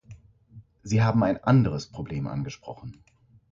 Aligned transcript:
Sie 0.81 1.03
haben 1.03 1.23
ein 1.23 1.43
anderes 1.43 1.85
Problem 1.85 2.25
angesprochen. 2.25 3.03